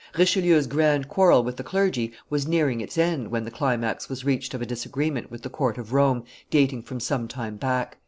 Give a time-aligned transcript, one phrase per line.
[0.17, 4.55] Richelieu's grand quarrel with the clergy was nearing its end when the climax was reached
[4.55, 7.99] of a disagreement with the court of Rome, dating from some time back.